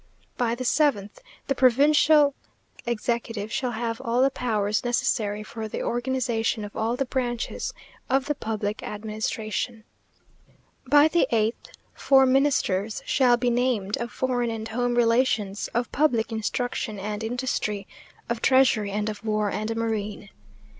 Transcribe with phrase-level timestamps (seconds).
[0.35, 2.33] By the seventh The provincial
[2.87, 7.71] executive shall have all the powers necessary for the organization of all the branches
[8.09, 9.83] of the public administration.
[10.87, 16.31] By the eighth Four Ministers shall be named, of foreign and home relations, of public
[16.31, 17.87] instruction and industry,
[18.27, 20.29] of treasury, and of war and marine.